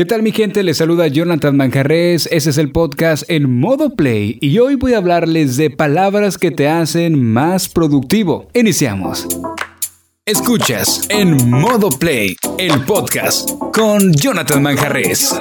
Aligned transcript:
¿Qué 0.00 0.06
tal 0.06 0.22
mi 0.22 0.32
gente? 0.32 0.62
Les 0.62 0.78
saluda 0.78 1.08
Jonathan 1.08 1.54
Manjarres, 1.54 2.26
ese 2.32 2.48
es 2.48 2.56
el 2.56 2.72
podcast 2.72 3.22
en 3.28 3.60
modo 3.60 3.96
play 3.96 4.38
y 4.40 4.58
hoy 4.58 4.76
voy 4.76 4.94
a 4.94 4.96
hablarles 4.96 5.58
de 5.58 5.68
palabras 5.68 6.38
que 6.38 6.50
te 6.50 6.68
hacen 6.68 7.22
más 7.22 7.68
productivo. 7.68 8.48
Iniciamos. 8.54 9.28
Escuchas 10.24 11.06
en 11.10 11.50
modo 11.50 11.90
play 11.90 12.34
el 12.56 12.82
podcast 12.86 13.50
con 13.74 14.14
Jonathan 14.14 14.62
Manjarres. 14.62 15.38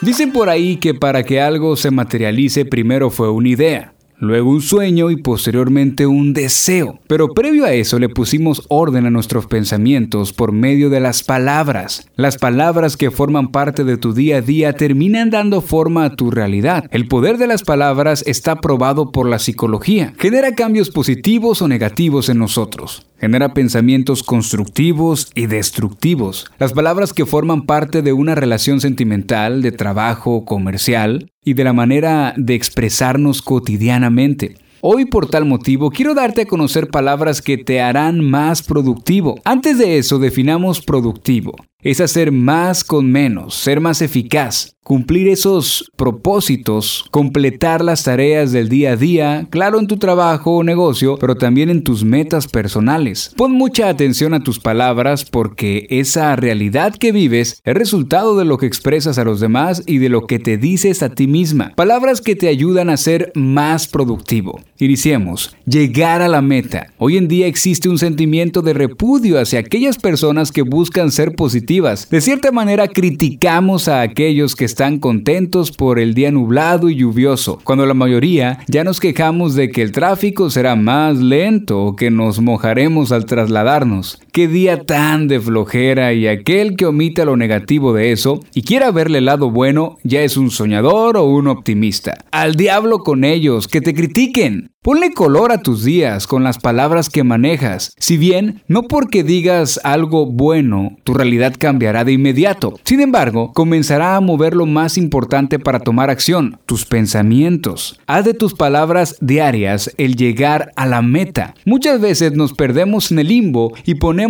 Dicen 0.00 0.32
por 0.32 0.48
ahí 0.48 0.76
que 0.76 0.94
para 0.94 1.24
que 1.24 1.40
algo 1.40 1.74
se 1.74 1.90
materialice 1.90 2.64
primero 2.64 3.10
fue 3.10 3.28
una 3.28 3.48
idea 3.48 3.95
luego 4.18 4.50
un 4.50 4.62
sueño 4.62 5.10
y 5.10 5.16
posteriormente 5.16 6.06
un 6.06 6.32
deseo. 6.32 6.98
Pero 7.06 7.34
previo 7.34 7.64
a 7.64 7.72
eso 7.72 7.98
le 7.98 8.08
pusimos 8.08 8.62
orden 8.68 9.06
a 9.06 9.10
nuestros 9.10 9.46
pensamientos 9.46 10.32
por 10.32 10.52
medio 10.52 10.90
de 10.90 11.00
las 11.00 11.22
palabras. 11.22 12.08
Las 12.16 12.38
palabras 12.38 12.96
que 12.96 13.10
forman 13.10 13.48
parte 13.48 13.84
de 13.84 13.96
tu 13.96 14.12
día 14.12 14.38
a 14.38 14.42
día 14.42 14.72
terminan 14.74 15.30
dando 15.30 15.60
forma 15.60 16.04
a 16.04 16.16
tu 16.16 16.30
realidad. 16.30 16.84
El 16.90 17.08
poder 17.08 17.38
de 17.38 17.46
las 17.46 17.62
palabras 17.62 18.24
está 18.26 18.56
probado 18.56 19.12
por 19.12 19.28
la 19.28 19.38
psicología. 19.38 20.14
Genera 20.18 20.54
cambios 20.54 20.90
positivos 20.90 21.62
o 21.62 21.68
negativos 21.68 22.28
en 22.28 22.38
nosotros. 22.38 23.06
Genera 23.18 23.54
pensamientos 23.54 24.22
constructivos 24.22 25.30
y 25.34 25.46
destructivos. 25.46 26.50
Las 26.58 26.72
palabras 26.72 27.12
que 27.12 27.24
forman 27.24 27.64
parte 27.64 28.02
de 28.02 28.12
una 28.12 28.34
relación 28.34 28.80
sentimental, 28.80 29.62
de 29.62 29.72
trabajo, 29.72 30.44
comercial 30.44 31.30
y 31.46 31.54
de 31.54 31.62
la 31.62 31.72
manera 31.72 32.34
de 32.36 32.56
expresarnos 32.56 33.40
cotidianamente. 33.40 34.56
Hoy 34.80 35.04
por 35.04 35.28
tal 35.28 35.44
motivo 35.46 35.90
quiero 35.90 36.12
darte 36.12 36.42
a 36.42 36.46
conocer 36.46 36.88
palabras 36.88 37.40
que 37.40 37.56
te 37.56 37.80
harán 37.80 38.20
más 38.20 38.64
productivo. 38.64 39.40
Antes 39.44 39.78
de 39.78 39.96
eso 39.96 40.18
definamos 40.18 40.80
productivo. 40.80 41.54
Es 41.86 42.00
hacer 42.00 42.32
más 42.32 42.82
con 42.82 43.12
menos, 43.12 43.54
ser 43.54 43.80
más 43.80 44.02
eficaz, 44.02 44.76
cumplir 44.86 45.26
esos 45.26 45.90
propósitos, 45.96 47.06
completar 47.10 47.84
las 47.84 48.04
tareas 48.04 48.50
del 48.50 48.68
día 48.68 48.92
a 48.92 48.96
día, 48.96 49.46
claro 49.50 49.80
en 49.80 49.86
tu 49.88 49.96
trabajo 49.96 50.56
o 50.56 50.64
negocio, 50.64 51.16
pero 51.16 51.36
también 51.36 51.70
en 51.70 51.82
tus 51.82 52.04
metas 52.04 52.46
personales. 52.48 53.32
Pon 53.36 53.52
mucha 53.52 53.88
atención 53.88 54.34
a 54.34 54.44
tus 54.44 54.60
palabras 54.60 55.24
porque 55.24 55.86
esa 55.90 56.34
realidad 56.34 56.94
que 56.94 57.10
vives 57.12 57.60
es 57.64 57.74
resultado 57.74 58.36
de 58.36 58.44
lo 58.44 58.58
que 58.58 58.66
expresas 58.66 59.18
a 59.18 59.24
los 59.24 59.38
demás 59.40 59.82
y 59.86 59.98
de 59.98 60.08
lo 60.08 60.26
que 60.26 60.38
te 60.38 60.56
dices 60.56 61.04
a 61.04 61.10
ti 61.10 61.26
misma. 61.26 61.72
Palabras 61.74 62.20
que 62.20 62.36
te 62.36 62.46
ayudan 62.46 62.90
a 62.90 62.96
ser 62.96 63.32
más 63.34 63.88
productivo. 63.88 64.60
Iniciemos. 64.78 65.56
Llegar 65.66 66.22
a 66.22 66.28
la 66.28 66.42
meta. 66.42 66.92
Hoy 66.98 67.16
en 67.16 67.26
día 67.26 67.46
existe 67.46 67.88
un 67.88 67.98
sentimiento 67.98 68.62
de 68.62 68.72
repudio 68.72 69.40
hacia 69.40 69.60
aquellas 69.60 69.98
personas 69.98 70.52
que 70.52 70.62
buscan 70.62 71.10
ser 71.10 71.34
positivas. 71.34 71.75
De 71.76 72.20
cierta 72.22 72.52
manera 72.52 72.88
criticamos 72.88 73.88
a 73.88 74.00
aquellos 74.00 74.56
que 74.56 74.64
están 74.64 74.98
contentos 74.98 75.70
por 75.70 75.98
el 75.98 76.14
día 76.14 76.30
nublado 76.30 76.88
y 76.88 76.96
lluvioso, 76.96 77.58
cuando 77.64 77.84
la 77.84 77.92
mayoría 77.92 78.60
ya 78.66 78.82
nos 78.82 78.98
quejamos 78.98 79.54
de 79.54 79.70
que 79.70 79.82
el 79.82 79.92
tráfico 79.92 80.48
será 80.48 80.74
más 80.74 81.18
lento 81.18 81.84
o 81.84 81.94
que 81.94 82.10
nos 82.10 82.40
mojaremos 82.40 83.12
al 83.12 83.26
trasladarnos. 83.26 84.18
Qué 84.36 84.48
día 84.48 84.82
tan 84.82 85.28
de 85.28 85.40
flojera 85.40 86.12
y 86.12 86.26
aquel 86.26 86.76
que 86.76 86.84
omita 86.84 87.24
lo 87.24 87.38
negativo 87.38 87.94
de 87.94 88.12
eso 88.12 88.40
y 88.52 88.60
quiera 88.60 88.90
verle 88.90 89.16
el 89.16 89.24
lado 89.24 89.50
bueno 89.50 89.96
ya 90.02 90.20
es 90.20 90.36
un 90.36 90.50
soñador 90.50 91.16
o 91.16 91.24
un 91.24 91.46
optimista. 91.46 92.18
Al 92.32 92.54
diablo 92.54 92.98
con 92.98 93.24
ellos, 93.24 93.66
que 93.66 93.80
te 93.80 93.94
critiquen. 93.94 94.72
Ponle 94.82 95.14
color 95.14 95.50
a 95.50 95.62
tus 95.62 95.82
días 95.82 96.28
con 96.28 96.44
las 96.44 96.58
palabras 96.58 97.10
que 97.10 97.24
manejas. 97.24 97.92
Si 97.98 98.16
bien, 98.16 98.62
no 98.68 98.82
porque 98.84 99.24
digas 99.24 99.80
algo 99.82 100.26
bueno, 100.26 100.96
tu 101.02 101.12
realidad 101.12 101.54
cambiará 101.58 102.04
de 102.04 102.12
inmediato. 102.12 102.78
Sin 102.84 103.00
embargo, 103.00 103.50
comenzará 103.52 104.14
a 104.14 104.20
mover 104.20 104.54
lo 104.54 104.64
más 104.64 104.96
importante 104.96 105.58
para 105.58 105.80
tomar 105.80 106.08
acción, 106.08 106.60
tus 106.66 106.84
pensamientos. 106.84 107.98
Haz 108.06 108.26
de 108.26 108.34
tus 108.34 108.54
palabras 108.54 109.16
diarias 109.20 109.92
el 109.98 110.14
llegar 110.14 110.70
a 110.76 110.86
la 110.86 111.02
meta. 111.02 111.56
Muchas 111.64 112.00
veces 112.00 112.34
nos 112.34 112.52
perdemos 112.52 113.10
en 113.10 113.18
el 113.18 113.26
limbo 113.26 113.72
y 113.84 113.96
ponemos 113.96 114.25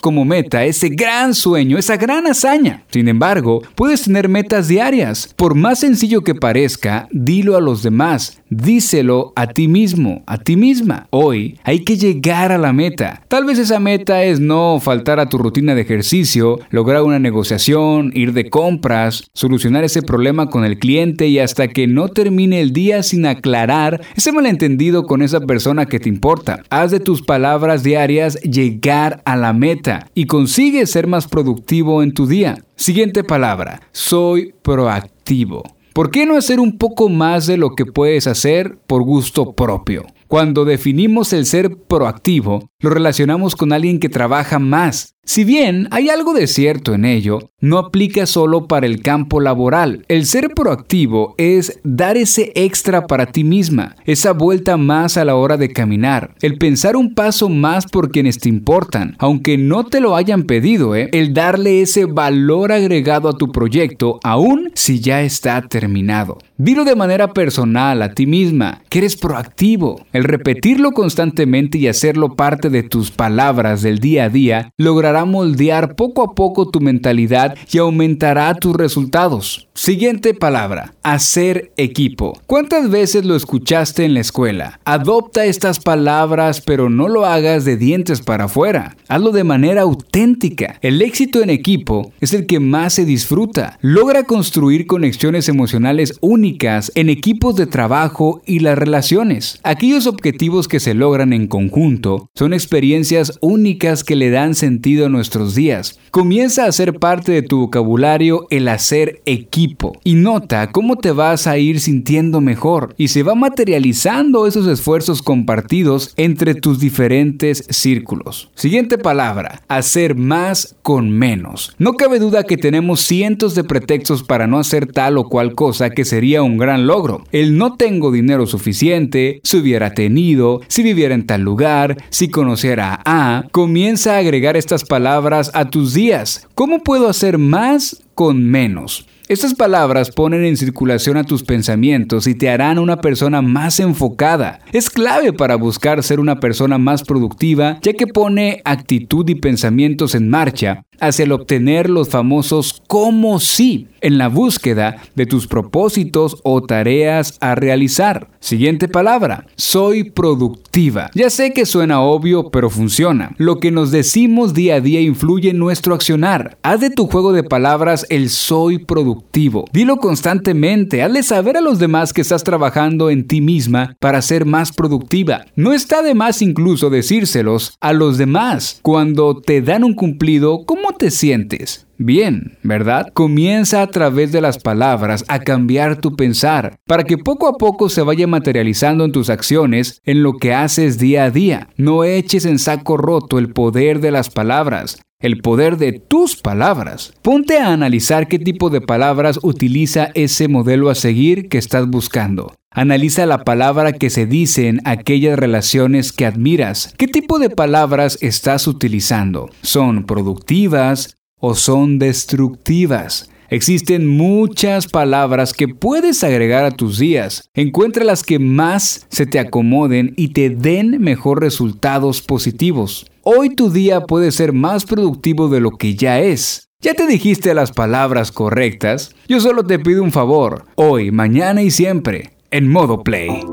como 0.00 0.24
meta 0.24 0.64
ese 0.64 0.88
gran 0.88 1.34
sueño, 1.34 1.78
esa 1.78 1.96
gran 1.96 2.26
hazaña. 2.26 2.84
Sin 2.90 3.08
embargo, 3.08 3.62
puedes 3.74 4.02
tener 4.02 4.28
metas 4.28 4.68
diarias. 4.68 5.32
Por 5.36 5.54
más 5.54 5.80
sencillo 5.80 6.22
que 6.22 6.34
parezca, 6.34 7.08
dilo 7.10 7.56
a 7.56 7.60
los 7.60 7.82
demás, 7.82 8.40
díselo 8.48 9.32
a 9.36 9.46
ti 9.46 9.68
mismo 9.68 9.90
a 10.26 10.38
ti 10.38 10.56
misma. 10.56 11.06
Hoy 11.10 11.58
hay 11.64 11.80
que 11.80 11.96
llegar 11.96 12.52
a 12.52 12.58
la 12.58 12.72
meta. 12.72 13.22
Tal 13.28 13.44
vez 13.44 13.58
esa 13.58 13.80
meta 13.80 14.24
es 14.24 14.40
no 14.40 14.78
faltar 14.80 15.20
a 15.20 15.28
tu 15.28 15.38
rutina 15.38 15.74
de 15.74 15.82
ejercicio, 15.82 16.58
lograr 16.70 17.02
una 17.02 17.18
negociación, 17.18 18.12
ir 18.14 18.32
de 18.32 18.50
compras, 18.50 19.30
solucionar 19.32 19.84
ese 19.84 20.02
problema 20.02 20.48
con 20.48 20.64
el 20.64 20.78
cliente 20.78 21.28
y 21.28 21.38
hasta 21.38 21.68
que 21.68 21.86
no 21.86 22.08
termine 22.08 22.60
el 22.60 22.72
día 22.72 23.02
sin 23.02 23.26
aclarar 23.26 24.00
ese 24.16 24.32
malentendido 24.32 25.04
con 25.04 25.22
esa 25.22 25.40
persona 25.40 25.86
que 25.86 26.00
te 26.00 26.08
importa. 26.08 26.62
Haz 26.70 26.90
de 26.90 27.00
tus 27.00 27.22
palabras 27.22 27.82
diarias 27.82 28.36
llegar 28.42 29.22
a 29.24 29.36
meta 29.52 30.06
y 30.14 30.26
consigue 30.26 30.86
ser 30.86 31.06
más 31.06 31.26
productivo 31.26 32.02
en 32.02 32.12
tu 32.12 32.26
día. 32.26 32.62
Siguiente 32.76 33.24
palabra, 33.24 33.80
soy 33.92 34.54
proactivo. 34.62 35.62
¿Por 35.92 36.10
qué 36.10 36.24
no 36.24 36.36
hacer 36.36 36.60
un 36.60 36.78
poco 36.78 37.08
más 37.08 37.46
de 37.46 37.56
lo 37.56 37.70
que 37.70 37.84
puedes 37.84 38.26
hacer 38.26 38.78
por 38.86 39.02
gusto 39.02 39.52
propio? 39.52 40.06
Cuando 40.28 40.64
definimos 40.64 41.32
el 41.32 41.44
ser 41.44 41.76
proactivo, 41.76 42.70
lo 42.78 42.90
relacionamos 42.90 43.56
con 43.56 43.72
alguien 43.72 43.98
que 43.98 44.08
trabaja 44.08 44.60
más, 44.60 45.16
si 45.30 45.44
bien 45.44 45.86
hay 45.92 46.08
algo 46.08 46.34
de 46.34 46.48
cierto 46.48 46.92
en 46.92 47.04
ello, 47.04 47.52
no 47.60 47.78
aplica 47.78 48.26
solo 48.26 48.66
para 48.66 48.86
el 48.86 49.00
campo 49.00 49.38
laboral. 49.38 50.04
El 50.08 50.26
ser 50.26 50.48
proactivo 50.56 51.36
es 51.38 51.78
dar 51.84 52.16
ese 52.16 52.50
extra 52.56 53.06
para 53.06 53.26
ti 53.26 53.44
misma, 53.44 53.94
esa 54.06 54.32
vuelta 54.32 54.76
más 54.76 55.16
a 55.16 55.24
la 55.24 55.36
hora 55.36 55.56
de 55.56 55.72
caminar, 55.72 56.34
el 56.42 56.58
pensar 56.58 56.96
un 56.96 57.14
paso 57.14 57.48
más 57.48 57.86
por 57.86 58.10
quienes 58.10 58.40
te 58.40 58.48
importan, 58.48 59.14
aunque 59.20 59.56
no 59.56 59.84
te 59.84 60.00
lo 60.00 60.16
hayan 60.16 60.42
pedido, 60.42 60.96
¿eh? 60.96 61.08
el 61.12 61.32
darle 61.32 61.80
ese 61.80 62.06
valor 62.06 62.72
agregado 62.72 63.28
a 63.28 63.38
tu 63.38 63.52
proyecto, 63.52 64.18
aun 64.24 64.72
si 64.74 64.98
ya 64.98 65.22
está 65.22 65.62
terminado. 65.62 66.38
Dilo 66.56 66.84
de 66.84 66.96
manera 66.96 67.32
personal 67.32 68.02
a 68.02 68.12
ti 68.12 68.26
misma, 68.26 68.82
que 68.90 68.98
eres 68.98 69.16
proactivo. 69.16 70.04
El 70.12 70.24
repetirlo 70.24 70.90
constantemente 70.90 71.78
y 71.78 71.88
hacerlo 71.88 72.34
parte 72.34 72.68
de 72.68 72.82
tus 72.82 73.10
palabras 73.10 73.80
del 73.80 73.98
día 73.98 74.24
a 74.24 74.28
día 74.28 74.72
logrará 74.76 75.19
moldear 75.24 75.94
poco 75.94 76.22
a 76.22 76.34
poco 76.34 76.70
tu 76.70 76.80
mentalidad 76.80 77.56
y 77.70 77.78
aumentará 77.78 78.54
tus 78.54 78.74
resultados. 78.74 79.69
Siguiente 79.82 80.34
palabra, 80.34 80.92
hacer 81.02 81.72
equipo. 81.78 82.38
¿Cuántas 82.46 82.90
veces 82.90 83.24
lo 83.24 83.34
escuchaste 83.34 84.04
en 84.04 84.12
la 84.12 84.20
escuela? 84.20 84.78
Adopta 84.84 85.46
estas 85.46 85.80
palabras 85.80 86.60
pero 86.60 86.90
no 86.90 87.08
lo 87.08 87.24
hagas 87.24 87.64
de 87.64 87.78
dientes 87.78 88.20
para 88.20 88.44
afuera. 88.44 88.98
Hazlo 89.08 89.32
de 89.32 89.42
manera 89.42 89.80
auténtica. 89.80 90.78
El 90.82 91.00
éxito 91.00 91.42
en 91.42 91.48
equipo 91.48 92.12
es 92.20 92.34
el 92.34 92.44
que 92.44 92.60
más 92.60 92.92
se 92.92 93.06
disfruta. 93.06 93.78
Logra 93.80 94.24
construir 94.24 94.86
conexiones 94.86 95.48
emocionales 95.48 96.18
únicas 96.20 96.92
en 96.94 97.08
equipos 97.08 97.56
de 97.56 97.66
trabajo 97.66 98.42
y 98.44 98.58
las 98.58 98.76
relaciones. 98.76 99.60
Aquellos 99.62 100.06
objetivos 100.06 100.68
que 100.68 100.78
se 100.78 100.92
logran 100.92 101.32
en 101.32 101.46
conjunto 101.46 102.28
son 102.34 102.52
experiencias 102.52 103.38
únicas 103.40 104.04
que 104.04 104.14
le 104.14 104.28
dan 104.28 104.54
sentido 104.54 105.08
nuestros 105.08 105.54
días. 105.54 105.98
Comienza 106.10 106.66
a 106.66 106.72
ser 106.72 106.98
parte 106.98 107.32
de 107.32 107.40
tu 107.40 107.60
vocabulario 107.60 108.46
el 108.50 108.68
hacer 108.68 109.22
equipo 109.24 109.69
y 110.04 110.14
nota 110.14 110.70
cómo 110.70 110.96
te 110.96 111.12
vas 111.12 111.46
a 111.46 111.58
ir 111.58 111.80
sintiendo 111.80 112.40
mejor 112.40 112.94
y 112.96 113.08
se 113.08 113.22
va 113.22 113.34
materializando 113.34 114.46
esos 114.46 114.66
esfuerzos 114.66 115.22
compartidos 115.22 116.12
entre 116.16 116.54
tus 116.54 116.80
diferentes 116.80 117.66
círculos. 117.70 118.50
Siguiente 118.54 118.98
palabra, 118.98 119.62
hacer 119.68 120.14
más 120.14 120.76
con 120.82 121.10
menos. 121.10 121.74
No 121.78 121.94
cabe 121.94 122.18
duda 122.18 122.44
que 122.44 122.56
tenemos 122.56 123.00
cientos 123.00 123.54
de 123.54 123.64
pretextos 123.64 124.22
para 124.22 124.46
no 124.46 124.58
hacer 124.58 124.86
tal 124.86 125.18
o 125.18 125.28
cual 125.28 125.54
cosa 125.54 125.90
que 125.90 126.04
sería 126.04 126.42
un 126.42 126.58
gran 126.58 126.86
logro. 126.86 127.24
El 127.32 127.56
no 127.56 127.76
tengo 127.76 128.10
dinero 128.10 128.46
suficiente, 128.46 129.40
si 129.44 129.58
hubiera 129.58 129.94
tenido, 129.94 130.60
si 130.68 130.82
viviera 130.82 131.14
en 131.14 131.26
tal 131.26 131.42
lugar, 131.42 131.96
si 132.10 132.28
conociera 132.28 133.00
a, 133.04 133.44
comienza 133.52 134.14
a 134.14 134.18
agregar 134.18 134.56
estas 134.56 134.84
palabras 134.84 135.50
a 135.54 135.70
tus 135.70 135.94
días. 135.94 136.46
¿Cómo 136.54 136.82
puedo 136.82 137.08
hacer 137.08 137.38
más 137.38 138.02
con 138.14 138.44
menos? 138.44 139.06
Estas 139.30 139.54
palabras 139.54 140.10
ponen 140.10 140.44
en 140.44 140.56
circulación 140.56 141.16
a 141.16 141.22
tus 141.22 141.44
pensamientos 141.44 142.26
y 142.26 142.34
te 142.34 142.50
harán 142.50 142.80
una 142.80 143.00
persona 143.00 143.42
más 143.42 143.78
enfocada. 143.78 144.58
Es 144.72 144.90
clave 144.90 145.32
para 145.32 145.54
buscar 145.54 146.02
ser 146.02 146.18
una 146.18 146.40
persona 146.40 146.78
más 146.78 147.04
productiva 147.04 147.78
ya 147.80 147.92
que 147.92 148.08
pone 148.08 148.60
actitud 148.64 149.28
y 149.28 149.36
pensamientos 149.36 150.16
en 150.16 150.28
marcha 150.30 150.84
hacia 151.00 151.24
el 151.24 151.32
obtener 151.32 151.90
los 151.90 152.08
famosos 152.08 152.82
como 152.86 153.40
sí 153.40 153.88
en 154.00 154.18
la 154.18 154.28
búsqueda 154.28 155.02
de 155.14 155.26
tus 155.26 155.46
propósitos 155.46 156.38
o 156.42 156.62
tareas 156.62 157.36
a 157.40 157.54
realizar. 157.54 158.28
Siguiente 158.40 158.88
palabra, 158.88 159.46
soy 159.56 160.04
productiva. 160.10 161.10
Ya 161.14 161.28
sé 161.28 161.52
que 161.52 161.66
suena 161.66 162.00
obvio, 162.00 162.50
pero 162.50 162.70
funciona. 162.70 163.34
Lo 163.36 163.60
que 163.60 163.70
nos 163.70 163.90
decimos 163.90 164.54
día 164.54 164.76
a 164.76 164.80
día 164.80 165.00
influye 165.00 165.50
en 165.50 165.58
nuestro 165.58 165.94
accionar. 165.94 166.56
Haz 166.62 166.80
de 166.80 166.90
tu 166.90 167.06
juego 167.06 167.32
de 167.32 167.42
palabras 167.42 168.06
el 168.08 168.30
soy 168.30 168.78
productivo. 168.78 169.66
Dilo 169.72 169.98
constantemente, 169.98 171.02
hazle 171.02 171.22
saber 171.22 171.58
a 171.58 171.60
los 171.60 171.78
demás 171.78 172.12
que 172.12 172.22
estás 172.22 172.42
trabajando 172.42 173.10
en 173.10 173.26
ti 173.26 173.40
misma 173.40 173.96
para 174.00 174.22
ser 174.22 174.46
más 174.46 174.72
productiva. 174.72 175.44
No 175.54 175.72
está 175.72 176.02
de 176.02 176.14
más 176.14 176.40
incluso 176.40 176.88
decírselos 176.88 177.76
a 177.80 177.92
los 177.92 178.16
demás. 178.16 178.80
Cuando 178.82 179.40
te 179.40 179.60
dan 179.60 179.84
un 179.84 179.94
cumplido, 179.94 180.64
¿cómo 180.90 180.98
te 180.98 181.12
sientes? 181.12 181.86
Bien, 181.98 182.58
¿verdad? 182.64 183.12
Comienza 183.12 183.80
a 183.82 183.86
través 183.86 184.32
de 184.32 184.40
las 184.40 184.58
palabras 184.58 185.24
a 185.28 185.38
cambiar 185.38 186.00
tu 186.00 186.16
pensar, 186.16 186.78
para 186.84 187.04
que 187.04 187.16
poco 187.16 187.46
a 187.46 187.52
poco 187.58 187.88
se 187.88 188.02
vaya 188.02 188.26
materializando 188.26 189.04
en 189.04 189.12
tus 189.12 189.30
acciones, 189.30 190.00
en 190.04 190.24
lo 190.24 190.32
que 190.32 190.52
haces 190.52 190.98
día 190.98 191.24
a 191.24 191.30
día. 191.30 191.68
No 191.76 192.02
eches 192.02 192.44
en 192.44 192.58
saco 192.58 192.96
roto 192.96 193.38
el 193.38 193.52
poder 193.52 194.00
de 194.00 194.10
las 194.10 194.30
palabras 194.30 195.00
el 195.20 195.40
poder 195.40 195.76
de 195.76 195.92
tus 195.92 196.36
palabras. 196.36 197.12
Ponte 197.22 197.58
a 197.58 197.72
analizar 197.72 198.26
qué 198.26 198.38
tipo 198.38 198.70
de 198.70 198.80
palabras 198.80 199.38
utiliza 199.42 200.10
ese 200.14 200.48
modelo 200.48 200.90
a 200.90 200.94
seguir 200.94 201.48
que 201.48 201.58
estás 201.58 201.86
buscando. 201.88 202.54
Analiza 202.72 203.26
la 203.26 203.44
palabra 203.44 203.92
que 203.92 204.10
se 204.10 204.26
dice 204.26 204.68
en 204.68 204.80
aquellas 204.84 205.38
relaciones 205.38 206.12
que 206.12 206.26
admiras. 206.26 206.94
¿Qué 206.96 207.06
tipo 207.06 207.38
de 207.38 207.50
palabras 207.50 208.18
estás 208.20 208.66
utilizando? 208.66 209.50
¿Son 209.62 210.04
productivas, 210.04 211.16
o 211.40 211.54
son 211.54 211.98
destructivas. 211.98 213.30
Existen 213.48 214.06
muchas 214.06 214.86
palabras 214.86 215.52
que 215.52 215.66
puedes 215.66 216.22
agregar 216.22 216.64
a 216.64 216.70
tus 216.70 216.98
días. 216.98 217.48
Encuentra 217.52 218.04
las 218.04 218.22
que 218.22 218.38
más 218.38 219.06
se 219.08 219.26
te 219.26 219.40
acomoden 219.40 220.14
y 220.16 220.28
te 220.28 220.50
den 220.50 221.00
mejor 221.00 221.40
resultados 221.40 222.22
positivos. 222.22 223.09
Hoy 223.22 223.54
tu 223.54 223.70
día 223.70 224.06
puede 224.06 224.32
ser 224.32 224.54
más 224.54 224.86
productivo 224.86 225.48
de 225.48 225.60
lo 225.60 225.72
que 225.72 225.94
ya 225.94 226.20
es. 226.20 226.70
¿Ya 226.80 226.94
te 226.94 227.06
dijiste 227.06 227.52
las 227.52 227.70
palabras 227.70 228.32
correctas? 228.32 229.14
Yo 229.28 229.40
solo 229.40 229.66
te 229.66 229.78
pido 229.78 230.02
un 230.02 230.10
favor, 230.10 230.64
hoy, 230.76 231.10
mañana 231.10 231.60
y 231.60 231.70
siempre, 231.70 232.30
en 232.50 232.66
modo 232.66 233.02
play. 233.02 233.44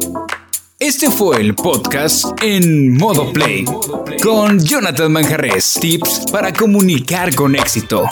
Este 0.79 1.11
fue 1.11 1.41
el 1.41 1.53
podcast 1.53 2.27
en 2.41 2.95
modo 2.95 3.33
play 3.33 3.65
con 4.23 4.57
Jonathan 4.59 5.11
Manjarres. 5.11 5.77
Tips 5.81 6.31
para 6.31 6.53
comunicar 6.53 7.35
con 7.35 7.53
éxito. 7.53 8.05